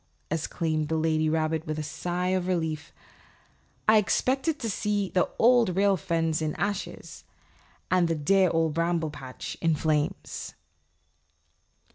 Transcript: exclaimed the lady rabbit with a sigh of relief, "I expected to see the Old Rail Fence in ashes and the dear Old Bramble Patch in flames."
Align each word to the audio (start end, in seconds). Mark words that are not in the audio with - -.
exclaimed 0.31 0.87
the 0.87 0.95
lady 0.97 1.29
rabbit 1.29 1.67
with 1.67 1.77
a 1.77 1.83
sigh 1.83 2.29
of 2.29 2.47
relief, 2.47 2.91
"I 3.87 3.97
expected 3.97 4.57
to 4.57 4.67
see 4.67 5.09
the 5.11 5.29
Old 5.37 5.75
Rail 5.75 5.95
Fence 5.95 6.41
in 6.41 6.55
ashes 6.55 7.23
and 7.91 8.07
the 8.07 8.15
dear 8.15 8.49
Old 8.49 8.73
Bramble 8.73 9.11
Patch 9.11 9.57
in 9.61 9.75
flames." 9.75 10.55